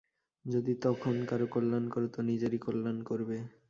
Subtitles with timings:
[0.45, 3.37] যদি তখন কারও কল্যাণ কর তো নিজেরই কল্যাণ করবে।